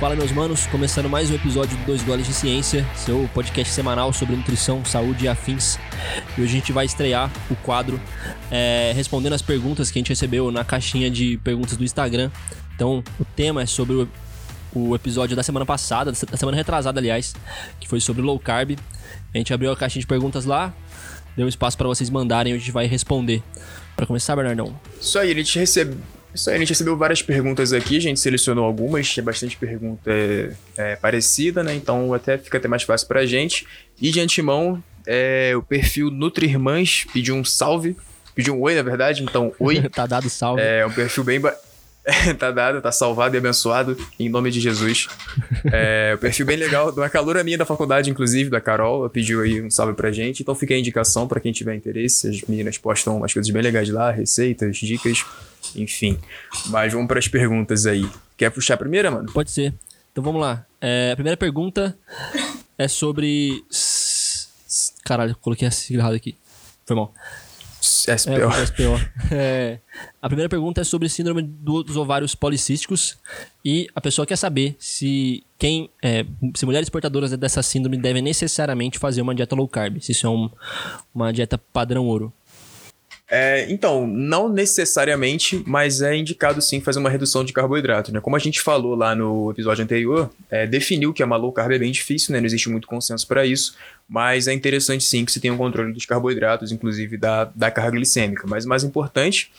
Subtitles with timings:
[0.00, 4.14] Fala, meus manos, começando mais um episódio do Dois Goles de Ciência, seu podcast semanal
[4.14, 5.78] sobre nutrição, saúde e afins.
[6.38, 8.00] E hoje a gente vai estrear o quadro
[8.50, 12.30] é, respondendo as perguntas que a gente recebeu na caixinha de perguntas do Instagram.
[12.74, 14.08] Então, o tema é sobre o,
[14.72, 17.34] o episódio da semana passada, da semana retrasada, aliás,
[17.78, 18.78] que foi sobre low carb.
[19.34, 20.72] A gente abriu a caixinha de perguntas lá,
[21.36, 23.42] deu espaço para vocês mandarem e a gente vai responder.
[23.94, 24.74] Para começar, Bernardão.
[24.98, 25.98] Isso aí, a gente recebe...
[26.34, 30.10] Isso aí, a gente recebeu várias perguntas aqui, a gente selecionou algumas, tinha bastante pergunta
[30.10, 31.74] é, é, parecida, né?
[31.74, 33.66] Então até fica até mais fácil pra gente.
[34.00, 37.96] E de antemão, é, o perfil Nutrirmãs pediu um salve,
[38.34, 39.82] pediu um oi, na verdade, então oi.
[39.90, 40.62] tá dado salve.
[40.62, 41.40] É um perfil bem.
[41.40, 41.54] Ba...
[42.38, 45.08] tá dado, tá salvado e abençoado, em nome de Jesus.
[45.70, 49.10] É, o perfil bem legal, de uma calura minha da faculdade, inclusive, da Carol, ela
[49.10, 50.42] pediu aí um salve pra gente.
[50.42, 52.28] Então fica a indicação para quem tiver interesse.
[52.28, 55.24] As meninas postam umas coisas bem legais lá, receitas, dicas,
[55.76, 56.18] enfim.
[56.66, 58.08] Mas vamos para as perguntas aí.
[58.36, 59.32] Quer puxar a primeira, mano?
[59.32, 59.74] Pode ser.
[60.12, 60.64] Então vamos lá.
[60.80, 61.96] É, a primeira pergunta
[62.76, 63.64] é sobre.
[65.04, 66.36] Caralho, coloquei a sigla errada aqui.
[66.86, 67.12] Foi mal.
[67.80, 68.32] SPO.
[68.32, 69.10] É, SPO.
[69.32, 69.78] É,
[70.20, 73.16] a primeira pergunta é sobre síndrome do, dos ovários policísticos
[73.64, 78.98] e a pessoa quer saber se quem é, se mulheres portadoras dessa síndrome devem necessariamente
[78.98, 80.50] fazer uma dieta low carb, se isso é um,
[81.14, 82.32] uma dieta padrão ouro.
[83.32, 88.20] É, então, não necessariamente, mas é indicado sim fazer uma redução de carboidrato, né?
[88.20, 91.78] Como a gente falou lá no episódio anterior, é, definiu que a low carb é
[91.78, 92.40] bem difícil, né?
[92.40, 93.76] Não existe muito consenso para isso,
[94.08, 97.92] mas é interessante sim que você tenha um controle dos carboidratos, inclusive da, da carga
[97.92, 98.48] glicêmica.
[98.48, 99.52] Mas mais importante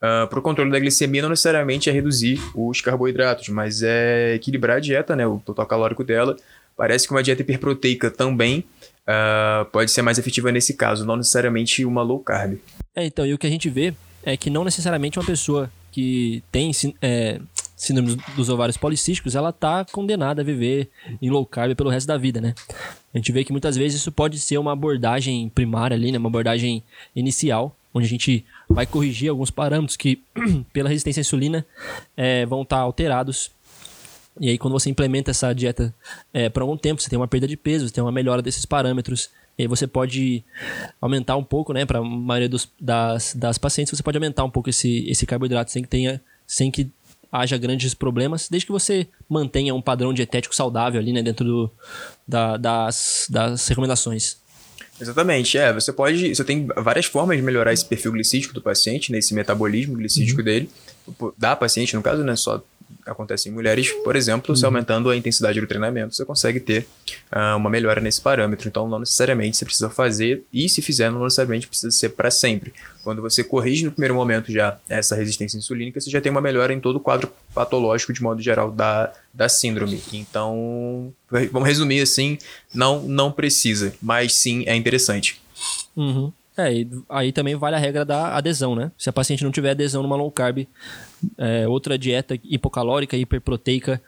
[0.00, 4.78] Uh, para o controle da glicemia não necessariamente é reduzir os carboidratos, mas é equilibrar
[4.78, 6.36] a dieta, né, o total calórico dela.
[6.74, 8.64] Parece que uma dieta hiperproteica também
[9.10, 12.58] uh, pode ser mais efetiva nesse caso, não necessariamente uma low carb.
[12.94, 16.42] É, então, e o que a gente vê é que não necessariamente uma pessoa que
[16.52, 16.70] tem
[17.02, 17.40] é,
[17.76, 20.90] síndrome dos ovários policísticos, ela tá condenada a viver
[21.20, 22.54] em low carb pelo resto da vida, né?
[23.12, 26.18] A gente vê que muitas vezes isso pode ser uma abordagem primária ali, né?
[26.18, 26.84] Uma abordagem
[27.16, 30.22] inicial, onde a gente vai corrigir alguns parâmetros que,
[30.72, 31.66] pela resistência à insulina,
[32.16, 33.50] é, vão estar tá alterados.
[34.38, 35.94] E aí, quando você implementa essa dieta
[36.32, 38.64] é, por algum tempo, você tem uma perda de peso, você tem uma melhora desses
[38.64, 39.30] parâmetros.
[39.58, 40.44] E aí você pode
[41.00, 41.84] aumentar um pouco, né?
[41.84, 45.70] Para a maioria dos, das, das pacientes, você pode aumentar um pouco esse, esse carboidrato
[45.70, 46.90] sem que tenha, sem que
[47.32, 51.22] haja grandes problemas, desde que você mantenha um padrão dietético saudável ali, né?
[51.22, 51.70] Dentro do,
[52.26, 54.38] da, das, das recomendações.
[55.00, 55.72] Exatamente, é.
[55.72, 56.34] Você pode.
[56.34, 60.40] Você tem várias formas de melhorar esse perfil glicídico do paciente, né, esse metabolismo glicídico
[60.40, 60.44] uhum.
[60.44, 60.70] dele,
[61.38, 62.36] da paciente, no caso, né?
[62.36, 62.62] Só
[63.06, 64.56] acontece em mulheres, por exemplo, uhum.
[64.56, 66.86] se aumentando a intensidade do treinamento, você consegue ter
[67.32, 68.68] uh, uma melhora nesse parâmetro.
[68.68, 72.72] Então, não necessariamente você precisa fazer, e se fizer, não necessariamente precisa ser para sempre.
[73.02, 76.72] Quando você corrige no primeiro momento já essa resistência insulínica, você já tem uma melhora
[76.72, 80.02] em todo o quadro patológico, de modo geral, da, da síndrome.
[80.12, 81.12] Então,
[81.50, 82.38] vamos resumir assim:
[82.74, 85.40] não, não precisa, mas sim é interessante.
[85.96, 86.32] Uhum.
[86.60, 88.90] É, e aí também vale a regra da adesão, né?
[88.98, 90.66] Se a paciente não tiver adesão numa low carb,
[91.38, 94.00] é, outra dieta hipocalórica, hiperproteica,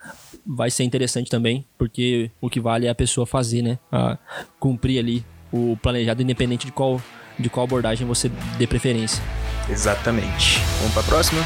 [0.45, 3.79] vai ser interessante também, porque o que vale é a pessoa fazer, né?
[3.91, 4.17] A
[4.59, 7.01] cumprir ali o planejado, independente de qual,
[7.39, 9.23] de qual abordagem você dê preferência.
[9.69, 10.59] Exatamente.
[10.79, 11.41] Vamos para a próxima?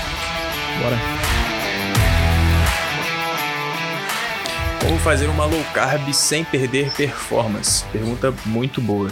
[0.81, 0.97] Bora.
[4.81, 7.83] Como fazer uma low carb sem perder performance?
[7.91, 9.11] Pergunta muito boa.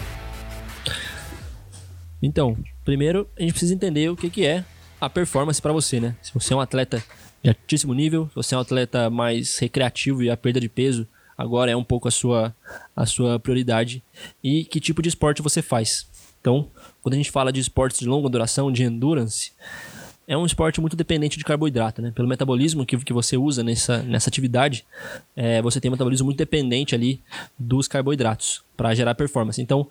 [2.22, 4.64] Então, primeiro a gente precisa entender o que, que é
[5.00, 6.16] a performance para você, né?
[6.22, 7.04] Se você é um atleta
[7.44, 11.08] de altíssimo nível, se você é um atleta mais recreativo e a perda de peso
[11.38, 12.56] agora é um pouco a sua,
[12.96, 14.02] a sua prioridade
[14.44, 16.08] e que tipo de esporte você faz.
[16.40, 16.70] Então,
[17.02, 19.52] quando a gente fala de esportes de longa duração, de endurance,
[20.28, 22.12] é um esporte muito dependente de carboidrato, né?
[22.12, 24.86] Pelo metabolismo que, que você usa nessa, nessa atividade,
[25.36, 27.22] é, você tem um metabolismo muito dependente ali
[27.58, 29.62] dos carboidratos para gerar performance.
[29.62, 29.88] Então,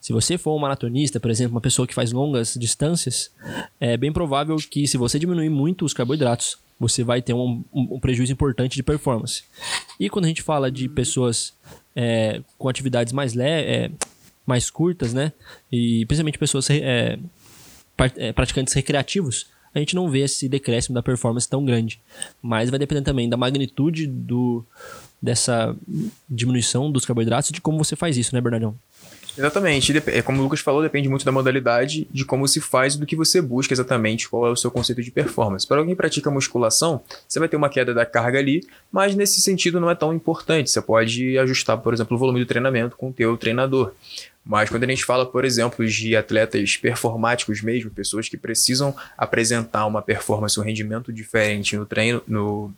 [0.00, 3.30] se você for um maratonista, por exemplo, uma pessoa que faz longas distâncias,
[3.80, 7.94] é bem provável que se você diminuir muito os carboidratos, você vai ter um, um,
[7.94, 9.44] um prejuízo importante de performance.
[9.98, 11.54] E quando a gente fala de pessoas
[11.94, 13.90] é, com atividades mais, le é,
[14.44, 15.32] mais curtas, né?
[15.72, 17.18] E principalmente pessoas é,
[18.16, 19.46] é, praticantes recreativos,
[19.76, 22.00] a gente não vê esse decréscimo da performance tão grande.
[22.40, 24.64] Mas vai depender também da magnitude do,
[25.20, 25.76] dessa
[26.28, 28.74] diminuição dos carboidratos e de como você faz isso, né, Bernardão?
[29.36, 29.92] Exatamente.
[30.06, 33.04] É como o Lucas falou, depende muito da modalidade, de como se faz e do
[33.04, 35.66] que você busca exatamente, qual é o seu conceito de performance.
[35.66, 39.42] Para alguém que pratica musculação, você vai ter uma queda da carga ali, mas nesse
[39.42, 40.70] sentido não é tão importante.
[40.70, 43.92] Você pode ajustar, por exemplo, o volume do treinamento com o teu treinador.
[44.46, 49.84] Mas quando a gente fala, por exemplo, de atletas performáticos mesmo, pessoas que precisam apresentar
[49.86, 52.72] uma performance, um rendimento diferente no treino, no,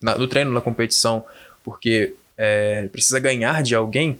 [0.00, 1.22] na, no treino, na competição,
[1.62, 4.18] porque é, precisa ganhar de alguém,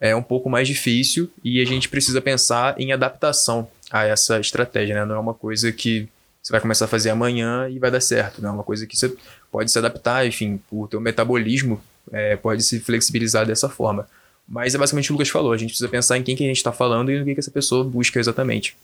[0.00, 4.94] é um pouco mais difícil e a gente precisa pensar em adaptação a essa estratégia,
[4.94, 5.04] né?
[5.04, 6.08] Não é uma coisa que
[6.42, 8.96] você vai começar a fazer amanhã e vai dar certo, não é uma coisa que
[8.96, 9.14] você
[9.52, 14.08] pode se adaptar, enfim, o teu metabolismo é, pode se flexibilizar dessa forma.
[14.48, 16.42] Mas é basicamente o que o Lucas falou, a gente precisa pensar em quem que
[16.42, 18.76] a gente está falando e no que, que essa pessoa busca exatamente.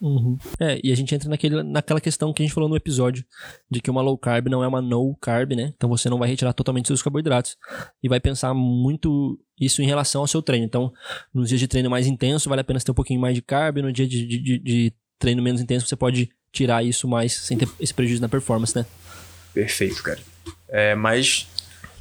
[0.00, 0.36] Uhum.
[0.60, 3.24] É, e a gente entra naquele, naquela questão que a gente falou no episódio,
[3.70, 5.72] de que uma low carb não é uma no carb, né?
[5.74, 7.56] Então você não vai retirar totalmente seus carboidratos
[8.02, 10.66] e vai pensar muito isso em relação ao seu treino.
[10.66, 10.92] Então,
[11.32, 13.78] nos dias de treino mais intenso, vale a pena ter um pouquinho mais de carb,
[13.78, 17.68] no dia de, de, de treino menos intenso, você pode tirar isso mais sem ter
[17.80, 18.84] esse prejuízo na performance, né?
[19.54, 20.20] Perfeito, cara.
[20.68, 21.48] É, mas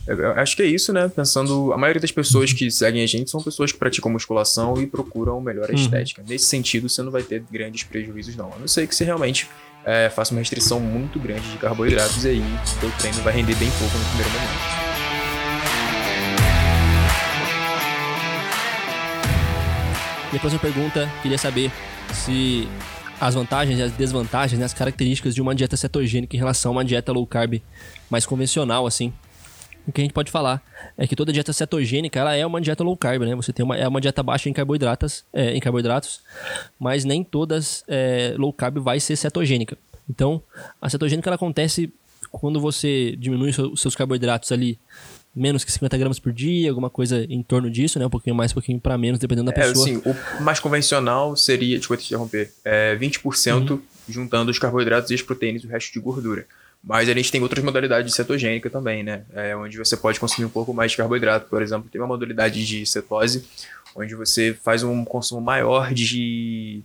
[0.05, 1.07] eu acho que é isso, né?
[1.07, 4.85] Pensando, a maioria das pessoas que seguem a gente são pessoas que praticam musculação e
[4.85, 5.75] procuram melhor a uhum.
[5.75, 6.23] estética.
[6.27, 8.51] Nesse sentido, você não vai ter grandes prejuízos, não.
[8.53, 9.49] A não ser que você realmente
[9.85, 13.55] é, faça uma restrição muito grande de carboidratos e aí o seu treino vai render
[13.55, 14.83] bem pouco no primeiro momento.
[20.33, 21.71] E a próxima pergunta, queria saber
[22.11, 22.67] se
[23.21, 26.75] as vantagens e as desvantagens, né, as características de uma dieta cetogênica em relação a
[26.75, 27.61] uma dieta low carb
[28.09, 29.13] mais convencional, assim,
[29.87, 30.61] o que a gente pode falar
[30.97, 33.35] é que toda dieta cetogênica ela é uma dieta low carb, né?
[33.35, 36.21] Você tem uma, é uma dieta baixa em carboidratos, é, em carboidratos,
[36.79, 39.77] mas nem todas é, low carb vai ser cetogênica.
[40.09, 40.41] Então,
[40.81, 41.91] a cetogênica ela acontece
[42.31, 44.79] quando você diminui os seus carboidratos ali
[45.35, 48.05] menos que 50 gramas por dia, alguma coisa em torno disso, né?
[48.05, 49.85] Um pouquinho mais, um pouquinho para menos, dependendo da é, pessoa.
[49.85, 53.81] Sim, o mais convencional seria, desculpa te interromper, é 20% uhum.
[54.07, 56.45] juntando os carboidratos e as proteínas e o resto de gordura.
[56.83, 59.23] Mas a gente tem outras modalidades de cetogênica também, né?
[59.33, 61.47] É, onde você pode consumir um pouco mais de carboidrato.
[61.49, 63.45] Por exemplo, tem uma modalidade de cetose,
[63.95, 66.81] onde você faz um consumo maior de,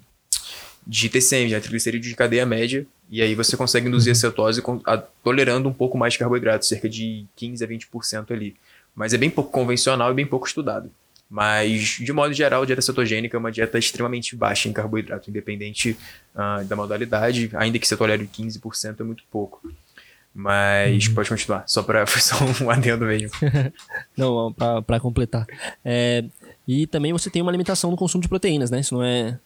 [0.86, 4.20] de TCM, de triglicerídeos de cadeia média, e aí você consegue induzir a uhum.
[4.20, 8.54] cetose a, tolerando um pouco mais de carboidrato, cerca de 15 a 20% ali.
[8.94, 10.92] Mas é bem pouco convencional e bem pouco estudado.
[11.28, 15.96] Mas, de modo geral, a dieta cetogênica é uma dieta extremamente baixa em carboidrato, independente
[16.34, 19.60] uh, da modalidade, ainda que você tolere 15% é muito pouco.
[20.40, 21.14] Mas uhum.
[21.14, 23.28] pode continuar, só para foi só um adendo mesmo.
[24.16, 24.52] não,
[24.86, 25.44] para completar.
[25.84, 26.24] É,
[26.66, 28.78] e também você tem uma limitação no consumo de proteínas, né?
[28.78, 29.36] Isso não é.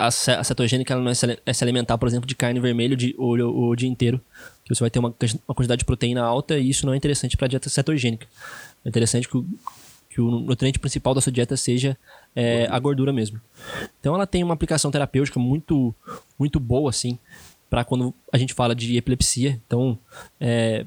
[0.00, 3.14] A, cetogênica ela não é se, é se alimentar, por exemplo, de carne vermelha de,
[3.18, 4.18] o, o, o dia inteiro.
[4.64, 5.14] Que você vai ter uma,
[5.46, 8.26] uma quantidade de proteína alta e isso não é interessante para a dieta cetogênica.
[8.86, 9.46] É interessante que o,
[10.08, 11.94] que o nutriente principal da sua dieta seja
[12.34, 13.38] é, a gordura mesmo.
[14.00, 15.94] Então ela tem uma aplicação terapêutica muito,
[16.38, 17.18] muito boa, assim,
[17.76, 19.60] para quando a gente fala de epilepsia.
[19.66, 19.98] Então,
[20.40, 20.86] é,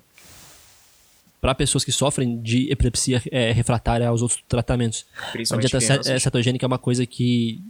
[1.40, 5.06] para pessoas que sofrem de epilepsia é, refratária aos outros tratamentos.
[5.52, 7.62] A dieta cetogênica é uma coisa que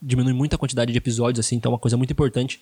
[0.00, 2.60] diminui muito a quantidade de episódios, assim, então é uma coisa muito importante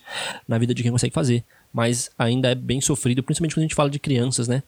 [0.49, 1.45] na vida de quem consegue fazer.
[1.71, 4.63] Mas ainda é bem sofrido, principalmente quando a gente fala de crianças, né?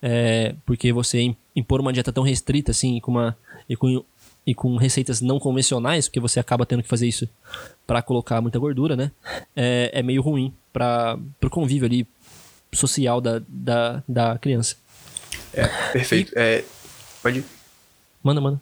[0.00, 3.36] É, porque você impor uma dieta tão restrita, assim, com uma,
[3.68, 4.04] e com
[4.48, 7.28] e com receitas não convencionais, porque você acaba tendo que fazer isso
[7.86, 9.12] para colocar muita gordura, né?
[9.54, 12.08] É, é meio ruim para o convívio ali
[12.72, 14.76] social da, da, da criança.
[15.52, 16.32] É, perfeito.
[16.34, 16.38] E...
[16.40, 16.64] É,
[17.22, 17.44] pode ir.
[18.22, 18.58] Manda, manda.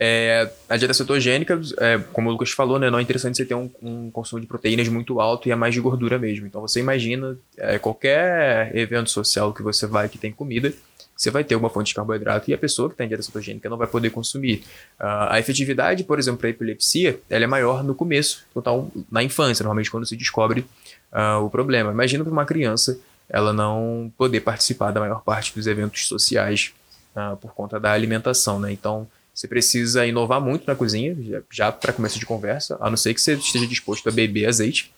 [0.00, 3.54] É, a dieta cetogênica, é, como o Lucas falou, né, não é interessante você ter
[3.54, 6.48] um, um, consumo de proteínas muito alto e é mais de gordura mesmo.
[6.48, 10.72] Então você imagina é, qualquer evento social que você vai que tem comida,
[11.16, 13.68] você vai ter uma fonte de carboidrato e a pessoa que está em dieta cetogênica
[13.68, 14.64] não vai poder consumir.
[14.98, 19.22] Uh, a efetividade, por exemplo, para a epilepsia, ela é maior no começo, total, na
[19.22, 20.66] infância, normalmente quando se descobre
[21.12, 21.92] uh, o problema.
[21.92, 26.72] Imagina para uma criança ela não poder participar da maior parte dos eventos sociais
[27.16, 28.70] uh, por conta da alimentação, né?
[28.70, 32.96] Então, você precisa inovar muito na cozinha, já, já para começo de conversa, a não
[32.96, 34.92] ser que você esteja disposto a beber azeite.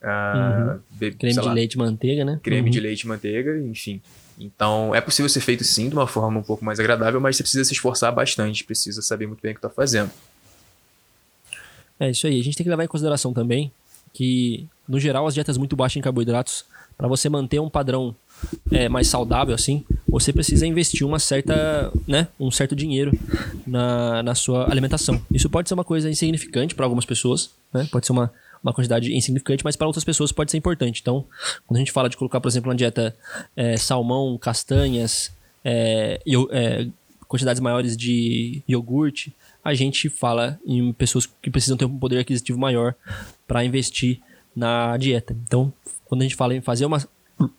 [0.00, 0.80] Uh, uhum.
[0.90, 2.38] be creme de lá, leite e manteiga, né?
[2.42, 2.70] Creme uhum.
[2.70, 4.00] de leite e manteiga, enfim.
[4.38, 7.42] Então, é possível ser feito sim de uma forma um pouco mais agradável, mas você
[7.42, 10.10] precisa se esforçar bastante, precisa saber muito bem o que está fazendo.
[11.98, 12.38] É isso aí.
[12.38, 13.72] A gente tem que levar em consideração também
[14.12, 16.64] que, no geral, as dietas muito baixas em carboidratos,
[16.96, 18.14] para você manter um padrão
[18.70, 23.12] é, mais saudável, assim, você precisa investir uma certa, né, um certo dinheiro
[23.66, 25.20] na, na sua alimentação.
[25.30, 27.86] Isso pode ser uma coisa insignificante para algumas pessoas, né?
[27.90, 28.32] Pode ser uma,
[28.66, 31.00] uma quantidade insignificante, mas para outras pessoas pode ser importante.
[31.00, 31.24] Então,
[31.66, 33.16] quando a gente fala de colocar, por exemplo, na dieta
[33.54, 35.32] é, salmão, castanhas,
[35.64, 36.20] é,
[36.50, 36.86] é,
[37.28, 39.32] quantidades maiores de iogurte,
[39.62, 42.94] a gente fala em pessoas que precisam ter um poder aquisitivo maior
[43.46, 44.20] para investir
[44.54, 45.36] na dieta.
[45.44, 45.72] Então,
[46.04, 47.06] quando a gente fala em fazer uma,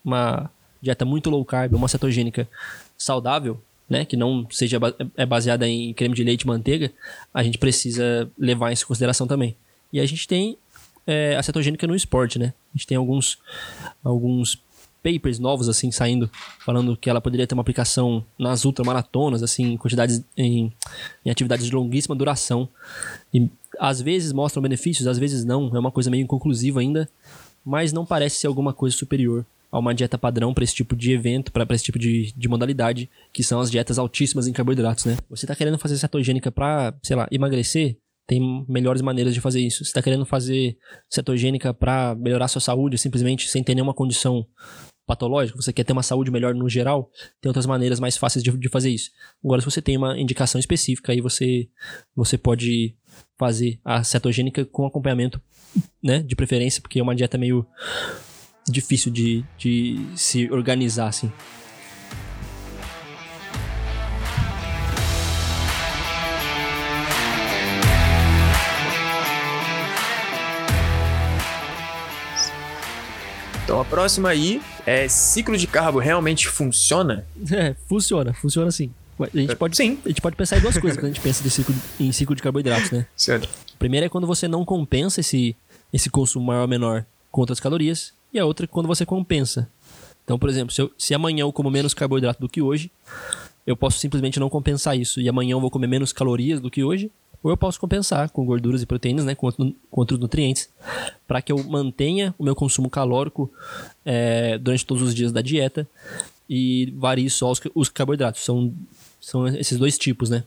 [0.03, 2.47] uma dieta muito low carb, uma cetogênica
[2.97, 4.77] saudável, né, que não seja
[5.15, 6.91] é baseada em creme de leite e manteiga,
[7.33, 9.55] a gente precisa levar isso em consideração também.
[9.91, 10.57] E a gente tem
[11.07, 12.53] é, a cetogênica no esporte, né?
[12.73, 13.39] A gente tem alguns,
[14.03, 14.61] alguns
[15.01, 16.29] papers novos, assim, saindo,
[16.65, 20.71] falando que ela poderia ter uma aplicação nas ultramaratonas, assim, em quantidades, em,
[21.25, 22.67] em atividades de longuíssima duração.
[23.33, 23.49] E
[23.79, 27.09] às vezes mostram benefícios, às vezes não, é uma coisa meio inconclusiva ainda,
[27.63, 31.11] mas não parece ser alguma coisa superior a uma dieta padrão para esse tipo de
[31.11, 35.17] evento, para esse tipo de, de modalidade, que são as dietas altíssimas em carboidratos, né?
[35.29, 37.97] Você tá querendo fazer cetogênica para, sei lá, emagrecer?
[38.27, 39.84] Tem melhores maneiras de fazer isso.
[39.86, 40.77] Você tá querendo fazer
[41.10, 44.46] cetogênica para melhorar sua saúde, simplesmente sem ter nenhuma condição
[45.07, 48.51] patológica, você quer ter uma saúde melhor no geral, tem outras maneiras mais fáceis de,
[48.51, 49.10] de fazer isso.
[49.43, 51.69] Agora, se você tem uma indicação específica, aí você,
[52.13, 52.93] você pode
[53.39, 55.41] fazer a cetogênica com acompanhamento,
[56.03, 57.65] né, de preferência, porque é uma dieta meio
[58.69, 61.31] difícil de, de se organizar, assim.
[73.67, 77.27] Então a próxima aí é ciclo de carbo realmente funciona?
[77.51, 78.93] É, funciona, funciona sim.
[79.19, 80.00] A gente pode, Sim.
[80.05, 82.33] A gente pode pensar em duas coisas quando a gente pensa de ciclo, em ciclo
[82.33, 83.05] de carboidratos, né?
[83.13, 83.50] Certo.
[83.77, 85.53] Primeiro é quando você não compensa esse,
[85.91, 88.13] esse consumo maior ou menor com outras calorias.
[88.33, 89.67] E a outra é quando você compensa.
[90.24, 92.89] Então, por exemplo, se, eu, se amanhã eu como menos carboidrato do que hoje,
[93.65, 95.19] eu posso simplesmente não compensar isso.
[95.19, 97.12] E amanhã eu vou comer menos calorias do que hoje.
[97.44, 100.70] Ou eu posso compensar com gorduras e proteínas, né, com, com outros nutrientes,
[101.27, 103.51] para que eu mantenha o meu consumo calórico
[104.06, 105.88] é, durante todos os dias da dieta
[106.50, 108.44] e varie só os, os carboidratos.
[108.44, 108.74] São,
[109.22, 110.44] são esses dois tipos, né?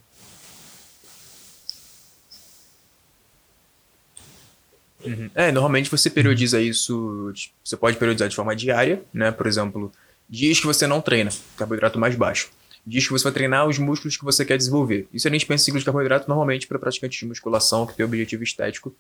[5.35, 7.33] É, normalmente você periodiza isso,
[7.65, 9.31] você pode periodizar de forma diária, né?
[9.31, 9.91] Por exemplo,
[10.29, 12.51] dias que você não treina, carboidrato mais baixo.
[12.87, 15.07] Dias que você vai treinar os músculos que você quer desenvolver.
[15.13, 18.05] Isso a gente pensa em ciclo de carboidrato normalmente para praticantes de musculação que tem
[18.05, 18.95] objetivo estético.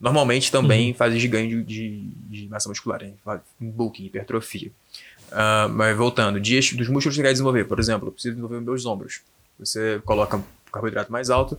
[0.00, 3.12] Normalmente também fazem de ganho de, de, massa muscular, né?
[3.60, 4.70] em bulking, hipertrofia.
[5.30, 7.64] Ah, mas voltando, dias dos músculos que você quer desenvolver.
[7.64, 9.20] Por exemplo, eu preciso desenvolver meus ombros.
[9.58, 11.56] Você coloca carboidrato mais alto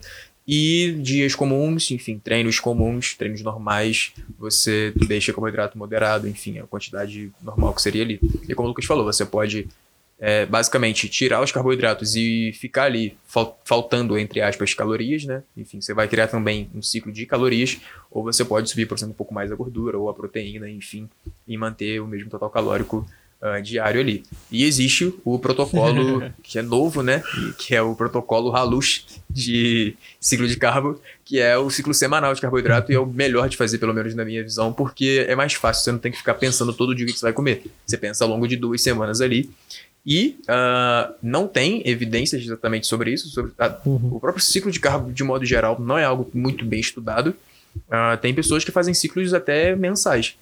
[0.47, 7.31] e dias comuns, enfim, treinos comuns, treinos normais, você deixa carboidrato moderado, enfim, a quantidade
[7.41, 8.19] normal que seria ali.
[8.47, 9.69] E como o Lucas falou, você pode
[10.25, 15.43] é, basicamente tirar os carboidratos e ficar ali fal- faltando, entre aspas, calorias, né?
[15.57, 17.77] Enfim, você vai criar também um ciclo de calorias,
[18.09, 21.09] ou você pode subir, por exemplo, um pouco mais a gordura ou a proteína, enfim,
[21.45, 23.05] e manter o mesmo total calórico
[23.41, 24.23] ah, diário ali.
[24.49, 27.21] E existe o protocolo que é novo, né?
[27.57, 32.39] Que é o protocolo Halus de ciclo de carbo, que é o ciclo semanal de
[32.39, 35.51] carboidrato e é o melhor de fazer, pelo menos na minha visão, porque é mais
[35.51, 37.65] fácil, você não tem que ficar pensando todo dia o que você vai comer.
[37.85, 39.49] Você pensa ao longo de duas semanas ali.
[40.05, 43.29] E ah, não tem evidências exatamente sobre isso.
[43.29, 46.79] Sobre, ah, O próprio ciclo de carbo, de modo geral, não é algo muito bem
[46.79, 47.35] estudado.
[47.89, 50.35] Ah, tem pessoas que fazem ciclos até mensais.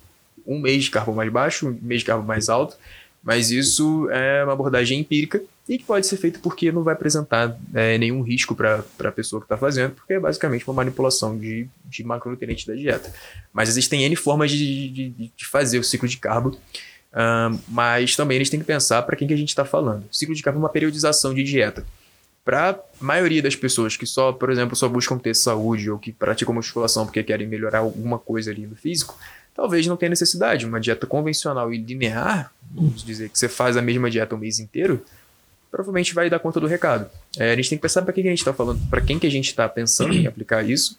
[0.45, 2.75] Um mês de carbo mais baixo, um mês de carbo mais alto.
[3.23, 7.55] Mas isso é uma abordagem empírica e que pode ser feito porque não vai apresentar
[7.73, 11.67] eh, nenhum risco para a pessoa que está fazendo, porque é basicamente uma manipulação de,
[11.85, 13.13] de macronutrientes da dieta.
[13.53, 16.57] Mas existem N formas de, de, de fazer o ciclo de carbo,
[17.67, 20.05] mas também eles têm que pensar para quem que a gente está falando.
[20.11, 21.85] O ciclo de carbo é uma periodização de dieta.
[22.43, 26.11] Para a maioria das pessoas que só, por exemplo, só buscam ter saúde ou que
[26.11, 29.15] praticam musculação porque querem melhorar alguma coisa ali no físico,
[29.53, 30.65] talvez não tenha necessidade.
[30.65, 34.59] Uma dieta convencional e linear, vamos dizer que você faz a mesma dieta o mês
[34.59, 35.05] inteiro,
[35.69, 37.09] provavelmente vai dar conta do recado.
[37.37, 39.19] É, a gente tem que pensar para quem que a gente está falando, para quem
[39.19, 40.97] que a gente está pensando em aplicar isso,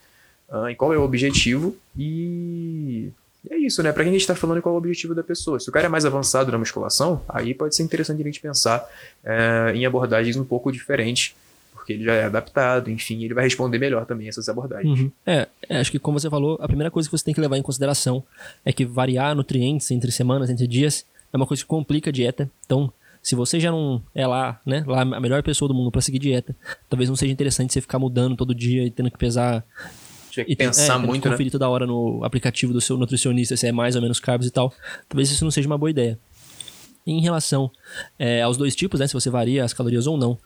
[0.71, 3.11] e qual é o objetivo e
[3.45, 3.93] e é isso, né?
[3.93, 5.59] Para quem a gente está falando qual é o objetivo da pessoa.
[5.59, 8.89] Se o cara é mais avançado na musculação, aí pode ser interessante a gente pensar
[9.25, 11.35] é, em abordagens um pouco diferentes,
[11.73, 15.01] porque ele já é adaptado, enfim, ele vai responder melhor também essas abordagens.
[15.01, 15.11] Uhum.
[15.27, 17.57] É, é, acho que como você falou, a primeira coisa que você tem que levar
[17.57, 18.23] em consideração
[18.65, 22.49] é que variar nutrientes entre semanas, entre dias, é uma coisa que complica a dieta.
[22.65, 26.01] Então, se você já não é lá, né, lá a melhor pessoa do mundo para
[26.01, 26.55] seguir dieta,
[26.89, 29.65] talvez não seja interessante você ficar mudando todo dia e tendo que pesar
[30.33, 31.31] Tinha que e pensar é, muito, né?
[31.33, 34.51] conferir toda hora no aplicativo do seu nutricionista se é mais ou menos carbs e
[34.51, 34.73] tal.
[35.07, 36.19] Talvez isso não seja uma boa ideia.
[37.07, 37.71] Em relação
[38.19, 40.39] é, aos dois tipos, né, se você varia as calorias ou não,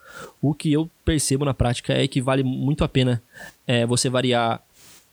[0.42, 3.22] o que eu percebo na prática é que vale muito a pena
[3.66, 4.60] é, você variar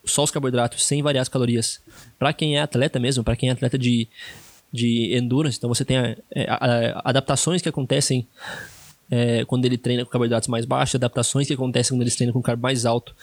[0.05, 1.81] só os carboidratos sem variar as calorias.
[2.17, 4.07] Para quem é atleta mesmo, para quem é atleta de,
[4.71, 6.17] de endurance, então você tem é,
[6.49, 8.27] a- a- adaptações que acontecem
[9.13, 12.41] é, quando ele treina com carboidratos mais baixos, adaptações que acontecem quando ele treina com
[12.41, 13.15] carbo mais alto.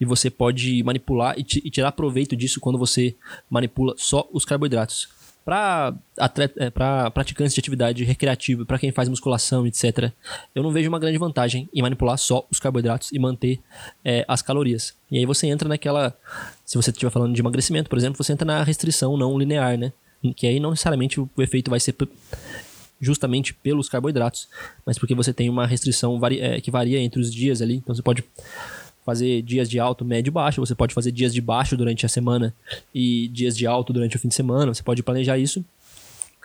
[0.00, 3.14] E você pode manipular e, e tirar proveito disso quando você
[3.50, 5.06] manipula só os carboidratos.
[5.44, 5.92] Para
[6.72, 10.10] para praticantes de atividade recreativa, para quem faz musculação, etc.,
[10.54, 13.60] eu não vejo uma grande vantagem em manipular só os carboidratos e manter
[14.02, 14.94] é, as calorias.
[15.10, 16.16] E aí você entra naquela.
[16.64, 19.92] Se você estiver falando de emagrecimento, por exemplo, você entra na restrição não linear, né?
[20.34, 21.92] Que aí não necessariamente o efeito vai ser
[23.00, 24.48] justamente pelos carboidratos,
[24.84, 27.76] mas porque você tem uma restrição vari é, que varia entre os dias ali.
[27.76, 28.24] Então você pode
[29.04, 32.08] fazer dias de alto, médio e baixo, você pode fazer dias de baixo durante a
[32.08, 32.54] semana
[32.94, 35.64] e dias de alto durante o fim de semana, você pode planejar isso.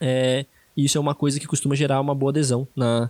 [0.02, 3.10] É, isso é uma coisa que costuma gerar uma boa adesão na,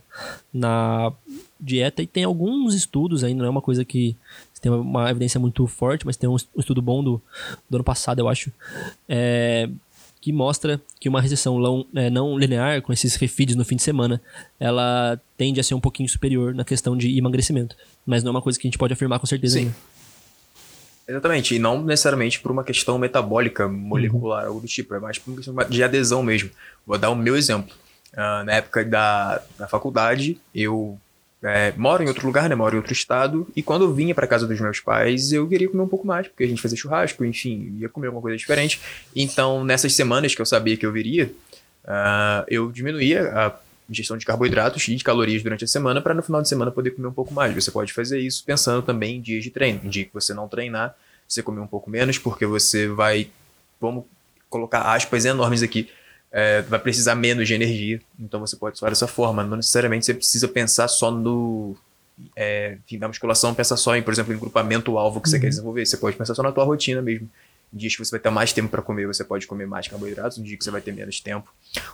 [0.54, 1.12] na
[1.60, 4.16] dieta e tem alguns estudos ainda, não é uma coisa que
[4.62, 7.22] tem uma evidência muito forte, mas tem um estudo bom do,
[7.70, 8.52] do ano passado, eu acho,
[9.08, 9.70] é,
[10.22, 13.84] que mostra que uma restrição não, é, não linear com esses refeeds no fim de
[13.84, 14.22] semana,
[14.60, 17.76] ela tende a ser um pouquinho superior na questão de emagrecimento.
[18.06, 19.60] Mas não é uma coisa que a gente pode afirmar com certeza Sim.
[19.66, 19.76] ainda.
[21.08, 24.48] Exatamente, e não necessariamente por uma questão metabólica, molecular, Uhum.
[24.50, 26.52] algo do tipo, é mais por uma questão de adesão mesmo.
[26.86, 27.76] Vou dar o meu exemplo.
[28.16, 31.00] Ah, na época da, da faculdade, eu
[31.42, 32.56] é, moro em outro lugar, né?
[32.56, 35.70] Moro em outro estado, e quando eu vinha para casa dos meus pais, eu queria
[35.70, 38.82] comer um pouco mais, porque a gente fazia churrasco, enfim, ia comer alguma coisa diferente.
[39.16, 41.32] Então, nessas semanas que eu sabia que eu viria,
[41.86, 43.56] ah, eu diminuía a
[43.90, 46.92] ingestão de carboidratos e de calorias durante a semana para no final de semana poder
[46.92, 47.54] comer um pouco mais.
[47.56, 49.80] Você pode fazer isso pensando também em dias de treino.
[49.84, 50.96] Em dia que você não treinar,
[51.28, 53.30] você comer um pouco menos, porque você vai,
[53.80, 54.04] vamos
[54.50, 55.90] colocar aspas enormes aqui,
[56.32, 58.02] é, vai precisar menos de energia.
[58.20, 59.44] Então você pode usar dessa forma.
[59.44, 61.76] Não necessariamente você precisa pensar só no.
[62.36, 65.42] É, enfim, na musculação, pensar só em, por exemplo, em grupamento alvo que você Uhum.
[65.42, 65.86] quer desenvolver.
[65.86, 67.30] Você pode pensar só na tua rotina mesmo.
[67.72, 70.38] Dias que você vai ter mais tempo para comer, você pode comer mais carboidratos.
[70.38, 71.50] Em dia que você vai ter menos tempo,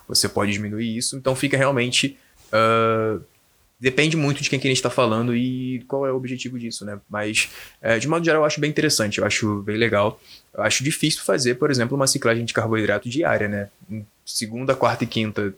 [0.08, 1.16] você pode diminuir isso.
[1.18, 2.18] Então fica realmente.
[2.52, 3.20] ah,
[3.80, 6.86] depende muito de quem que a gente está falando e qual é o objetivo disso,
[6.86, 7.00] né?
[7.10, 7.50] Mas,
[7.82, 10.20] é, de modo geral, eu acho bem interessante, eu acho bem legal.
[10.54, 13.70] Eu acho difícil fazer, por exemplo, uma ciclagem de carboidrato diária, né?
[14.26, 15.54] Segunda, quarta e quinta,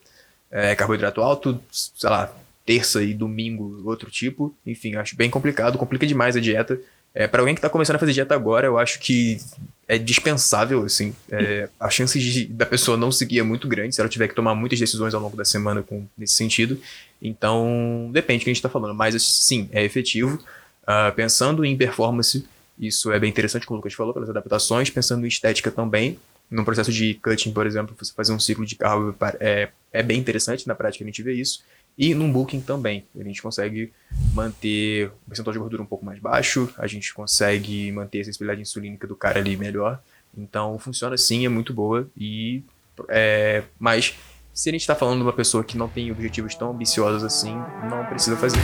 [0.50, 2.34] é, carboidrato alto, sei lá,
[2.66, 4.54] terça e domingo, outro tipo.
[4.66, 6.80] Enfim, acho bem complicado, complica demais a dieta.
[7.20, 9.40] É, para alguém que está começando a fazer dieta agora, eu acho que
[9.88, 11.16] é dispensável, assim.
[11.32, 14.36] É, a chance de, da pessoa não seguir é muito grande se ela tiver que
[14.36, 16.80] tomar muitas decisões ao longo da semana com, nesse sentido.
[17.20, 18.94] Então, depende do que a gente está falando.
[18.94, 20.38] Mas, sim, é efetivo.
[20.86, 22.46] Ah, pensando em performance,
[22.78, 24.92] isso é bem interessante, como o Lucas falou, pelas adaptações.
[24.92, 26.20] Pensando em estética também,
[26.52, 30.20] num processo de cutting, por exemplo, você fazer um ciclo de carbo é, é bem
[30.20, 31.64] interessante, na prática a gente vê isso.
[31.98, 33.92] E num booking também, a gente consegue
[34.34, 38.62] manter o percentual de gordura um pouco mais baixo, a gente consegue manter a sensibilidade
[38.62, 40.00] insulínica do cara ali melhor.
[40.38, 42.08] Então funciona sim, é muito boa.
[42.16, 42.62] E
[43.10, 44.16] é, mas
[44.54, 47.56] se a gente está falando de uma pessoa que não tem objetivos tão ambiciosos assim,
[47.90, 48.60] não precisa fazer.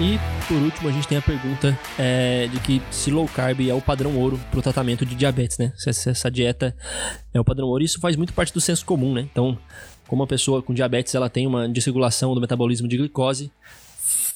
[0.00, 3.72] E por último, a gente tem a pergunta é, de que se low carb é
[3.72, 5.72] o padrão ouro para o tratamento de diabetes, né?
[5.76, 6.76] Se essa, essa dieta
[7.32, 9.28] é o padrão ouro, isso faz muito parte do senso comum, né?
[9.30, 9.56] Então,
[10.08, 13.52] como uma pessoa com diabetes ela tem uma desregulação do metabolismo de glicose,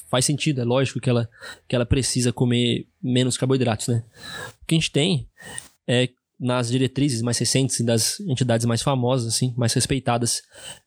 [0.09, 1.29] faz sentido, é lógico que ela,
[1.67, 4.01] que ela precisa comer menos carboidratos, né?
[4.63, 5.27] O que a gente tem
[5.85, 6.07] é
[6.39, 10.43] nas diretrizes mais recentes das entidades mais famosas, assim, mais respeitadas,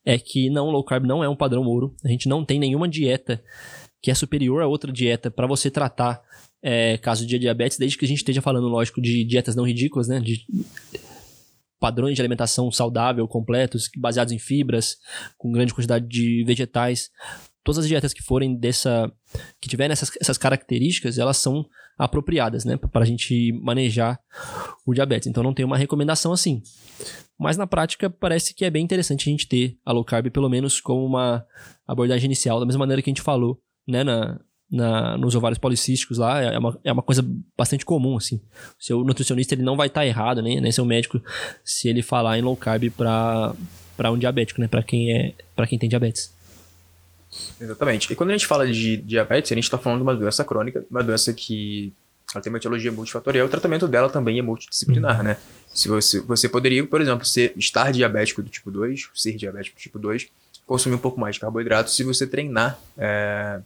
[0.07, 1.95] é que não, low carb não é um padrão ouro.
[2.03, 3.43] A gente não tem nenhuma dieta
[4.01, 6.23] que é superior a outra dieta para você tratar
[6.63, 10.09] é, caso de diabetes, desde que a gente esteja falando, lógico, de dietas não ridículas,
[10.09, 10.21] né?
[10.21, 10.45] De
[11.79, 14.97] padrões de alimentação saudável, completos, baseados em fibras,
[15.37, 17.11] com grande quantidade de vegetais.
[17.63, 19.13] Todas as dietas que forem dessa.
[19.61, 21.65] que tiverem essas, essas características, elas são
[21.97, 22.77] apropriadas, né?
[22.77, 24.19] Para a gente manejar
[24.87, 25.29] o diabetes.
[25.29, 26.63] Então não tem uma recomendação assim.
[27.39, 30.49] Mas na prática parece que é bem interessante a gente ter a low carb pelo
[30.49, 31.45] menos como uma
[31.87, 34.39] abordagem inicial, da mesma maneira que a gente falou, né, na,
[34.71, 37.25] na, nos ovários policísticos lá, é uma, é uma coisa
[37.57, 38.37] bastante comum, assim.
[38.79, 41.21] O seu nutricionista ele não vai estar errado, né, nem seu médico,
[41.65, 43.55] se ele falar em low carb para
[44.13, 46.37] um diabético, né, para quem, é, pra quem tem diabetes.
[47.61, 48.13] Exatamente.
[48.13, 50.85] E quando a gente fala de diabetes, a gente está falando de uma doença crônica,
[50.91, 51.93] uma doença que
[52.35, 55.39] ela tem uma etiologia multifatorial, o tratamento dela também é multidisciplinar, né?
[55.73, 59.81] Se você, você poderia, por exemplo, ser, estar diabético do tipo 2, ser diabético do
[59.81, 60.29] tipo 2,
[60.67, 63.61] consumir um pouco mais de carboidrato se você treinar é,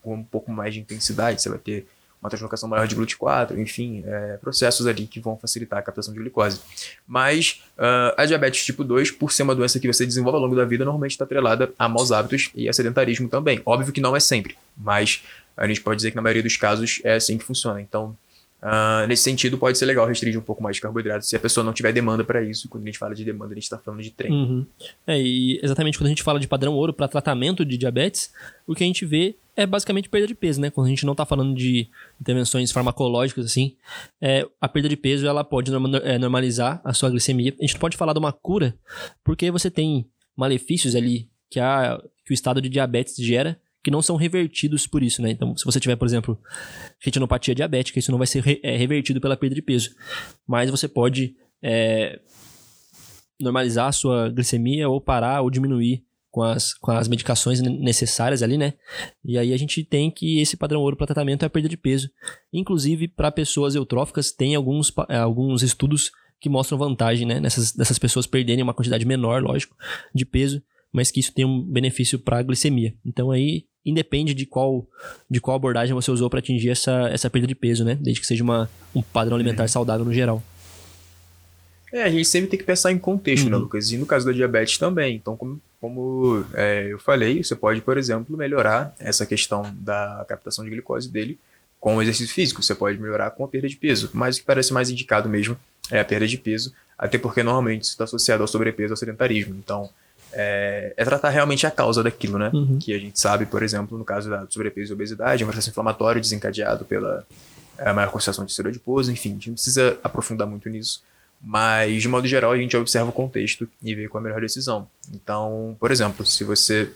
[0.00, 1.86] com um pouco mais de intensidade, você vai ter
[2.22, 6.20] uma translocação maior de GLUT4, enfim, é, processos ali que vão facilitar a captação de
[6.20, 6.60] glicose.
[7.04, 10.54] Mas uh, a diabetes tipo 2, por ser uma doença que você desenvolve ao longo
[10.54, 13.60] da vida, normalmente está atrelada a maus hábitos e a sedentarismo também.
[13.66, 15.24] Óbvio que não é sempre, mas
[15.56, 17.80] a gente pode dizer que na maioria dos casos é assim que funciona.
[17.80, 18.16] Então,
[18.62, 21.64] uh, nesse sentido, pode ser legal restringir um pouco mais de carboidrato se a pessoa
[21.64, 22.68] não tiver demanda para isso.
[22.68, 24.36] Quando a gente fala de demanda, a gente está falando de treino.
[24.36, 24.66] Uhum.
[25.08, 28.32] É, e exatamente quando a gente fala de padrão ouro para tratamento de diabetes,
[28.64, 30.70] o que a gente vê é basicamente perda de peso, né?
[30.70, 31.88] Quando a gente não está falando de
[32.20, 33.76] intervenções farmacológicas, assim,
[34.20, 37.54] é, a perda de peso ela pode normalizar a sua glicemia.
[37.58, 38.74] A gente pode falar de uma cura,
[39.22, 44.00] porque você tem malefícios ali que, a, que o estado de diabetes gera, que não
[44.00, 45.30] são revertidos por isso, né?
[45.30, 46.40] Então, se você tiver, por exemplo,
[47.00, 49.90] retinopatia diabética, isso não vai ser re é, revertido pela perda de peso.
[50.46, 52.20] Mas você pode é,
[53.38, 58.56] normalizar a sua glicemia ou parar ou diminuir com as, com as medicações necessárias ali,
[58.56, 58.72] né?
[59.22, 61.76] E aí a gente tem que esse padrão ouro para tratamento é a perda de
[61.76, 62.10] peso.
[62.50, 67.38] Inclusive, para pessoas eutróficas, tem alguns, alguns estudos que mostram vantagem, né?
[67.38, 69.76] Nessas, dessas pessoas perderem uma quantidade menor, lógico,
[70.14, 72.94] de peso, mas que isso tem um benefício para a glicemia.
[73.04, 74.86] Então aí independe de qual
[75.28, 77.94] de qual abordagem você usou para atingir essa, essa perda de peso, né?
[78.00, 79.68] Desde que seja uma, um padrão alimentar uhum.
[79.68, 80.42] saudável no geral.
[81.92, 83.58] É, a gente sempre tem que pensar em contexto, né, uhum.
[83.58, 83.92] né, Lucas?
[83.92, 85.16] E no caso da diabetes também.
[85.16, 90.64] Então, como, como é, eu falei, você pode, por exemplo, melhorar essa questão da captação
[90.64, 91.36] de glicose dele
[91.80, 92.62] com o exercício físico.
[92.62, 94.08] Você pode melhorar com a perda de peso.
[94.14, 95.58] Mas o que parece mais indicado mesmo
[95.90, 99.56] é a perda de peso, até porque normalmente isso está associado ao sobrepeso, ao sedentarismo.
[99.56, 99.90] Então,
[100.32, 102.52] é, é, tratar realmente a causa daquilo, né?
[102.54, 102.78] Uhum.
[102.78, 105.70] Que a gente sabe, por exemplo, no caso da sobrepeso e obesidade, é um processo
[105.70, 107.26] inflamatório desencadeado pela
[107.76, 111.02] é, maior concentração de esteroide adiposo, enfim, a gente não precisa aprofundar muito nisso.
[111.42, 114.40] Mas, de modo geral, a gente observa o contexto e vê qual é a melhor
[114.40, 114.88] decisão.
[115.12, 116.92] Então, por exemplo, se você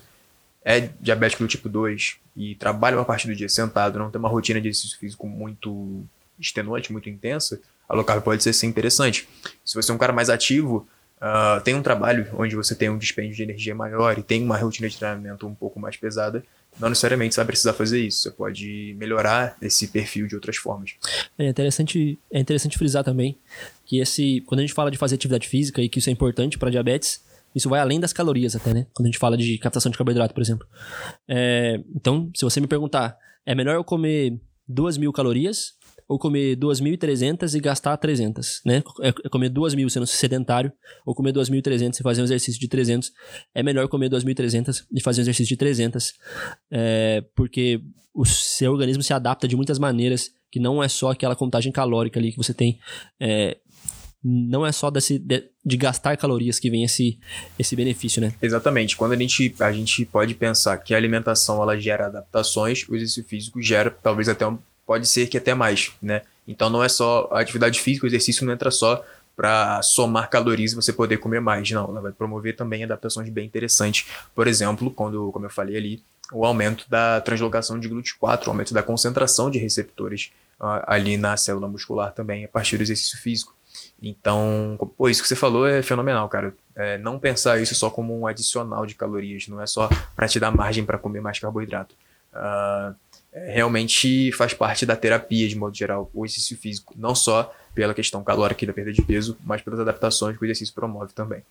[0.65, 4.29] é diabético do tipo 2 e trabalha uma parte do dia sentado, não tem uma
[4.29, 6.05] rotina de exercício físico muito
[6.39, 9.29] extenuante, muito intensa, a low carb pode ser sim interessante.
[9.65, 10.87] Se você é um cara mais ativo,
[11.19, 14.57] uh, tem um trabalho onde você tem um dispêndio de energia maior e tem uma
[14.57, 16.45] rotina de treinamento um pouco mais pesada,
[16.79, 18.23] não necessariamente você vai precisar fazer isso.
[18.23, 20.95] Você pode melhorar esse perfil de outras formas.
[21.39, 23.39] É interessante, é interessante frisar também
[23.85, 26.59] que esse, quando a gente fala de fazer atividade física e que isso é importante
[26.59, 28.87] para diabetes, isso vai além das calorias até, né?
[28.93, 30.67] Quando a gente fala de captação de carboidrato, por exemplo.
[31.27, 35.76] É, então, se você me perguntar, é melhor eu comer duas mil calorias
[36.09, 38.83] ou comer 2.300 e gastar 300, né?
[39.01, 40.73] É, é comer 2.000 sendo sedentário,
[41.05, 43.13] ou comer 2.300 e fazer um exercício de 300.
[43.55, 46.13] É melhor comer 2.300 e fazer um exercício de 300,
[46.71, 47.81] é, porque
[48.15, 52.19] o seu organismo se adapta de muitas maneiras, que não é só aquela contagem calórica
[52.19, 52.79] ali que você tem.
[53.21, 53.59] É,
[54.23, 57.19] não é só desse, de, de, gastar calorias que vem esse,
[57.59, 58.33] esse benefício, né?
[58.41, 58.97] Exatamente.
[58.97, 63.25] Quando a gente, a gente pode pensar que a alimentação ela gera adaptações, o exercício
[63.25, 66.23] físico gera talvez até um pode ser que até mais, né?
[66.47, 69.05] Então não é só a atividade física, o exercício não entra só
[69.37, 71.85] para somar calorias e você poder comer mais, não.
[71.91, 74.09] Ela vai promover também adaptações bem interessantes.
[74.35, 78.73] Por exemplo, quando, como eu falei ali, o aumento da translocação de GLUT4, o aumento
[78.73, 83.55] da concentração de receptores uh, ali na célula muscular também a partir do exercício físico.
[84.03, 86.55] Então, pô, isso que você falou é fenomenal, cara.
[86.75, 90.41] É, não pensar isso só como um adicional de calorias, não é só para te
[90.41, 91.95] dar margem para comer mais carboidrato.
[92.33, 92.95] Uh,
[93.47, 96.95] realmente faz parte da terapia, de modo geral, o exercício físico.
[96.97, 100.47] Não só pela questão calórica e da perda de peso, mas pelas adaptações que o
[100.47, 101.43] exercício promove também.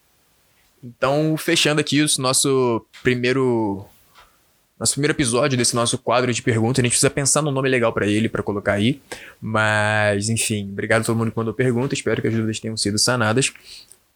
[0.83, 3.85] Então, fechando aqui o nosso primeiro
[4.77, 7.93] nosso primeiro episódio desse nosso quadro de perguntas, a gente precisa pensar num nome legal
[7.93, 9.01] para ele, para colocar aí.
[9.41, 11.93] Mas, enfim, obrigado a todo mundo que mandou pergunta.
[11.93, 13.53] Espero que as dúvidas tenham sido sanadas.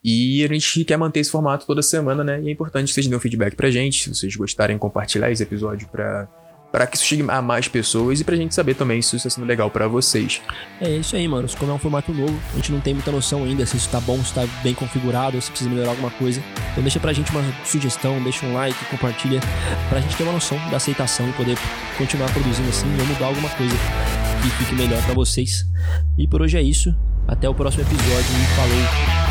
[0.03, 2.41] E a gente quer manter esse formato toda semana, né?
[2.41, 4.03] E é importante que vocês dêem um feedback pra gente.
[4.03, 6.27] Se vocês gostarem, compartilhar esse episódio para
[6.71, 9.29] para que isso chegue a mais pessoas e pra gente saber também se isso está
[9.29, 10.41] sendo legal para vocês.
[10.79, 11.47] É isso aí, mano.
[11.57, 13.99] Como é um formato novo, a gente não tem muita noção ainda se isso tá
[13.99, 16.41] bom, se tá bem configurado, ou se precisa melhorar alguma coisa.
[16.71, 19.39] Então deixa pra gente uma sugestão, deixa um like, compartilha,
[19.89, 21.57] pra gente ter uma noção da aceitação e poder
[21.97, 23.75] continuar produzindo assim ou mudar alguma coisa
[24.41, 25.65] que fique melhor para vocês.
[26.17, 26.93] E por hoje é isso.
[27.27, 29.28] Até o próximo episódio e falou!